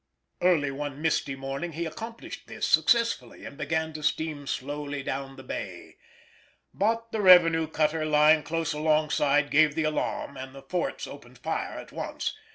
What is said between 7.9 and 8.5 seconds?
lying